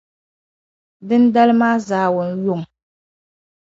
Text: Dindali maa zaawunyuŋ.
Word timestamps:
Dindali 1.07 1.53
maa 1.59 1.77
zaawunyuŋ. 1.87 2.61